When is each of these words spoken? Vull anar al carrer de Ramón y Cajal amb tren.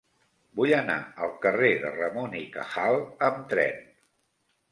Vull 0.59 0.71
anar 0.77 0.95
al 1.25 1.33
carrer 1.43 1.69
de 1.83 1.91
Ramón 1.97 2.33
y 2.41 2.43
Cajal 2.55 2.99
amb 3.27 3.45
tren. 3.55 3.85